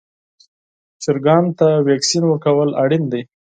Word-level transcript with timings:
چرګانو 1.03 1.51
ته 1.59 1.67
واکسین 1.87 2.23
ورکول 2.27 2.69
اړین 2.83 3.03
دي. 3.11 3.21